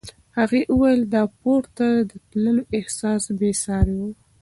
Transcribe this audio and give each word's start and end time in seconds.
هغې 0.37 0.61
وویل 0.73 1.01
د 1.13 1.15
پورته 1.39 1.85
تللو 2.29 2.61
احساس 2.77 3.23
بې 3.39 3.51
ساری 3.63 3.95
و. 4.05 4.05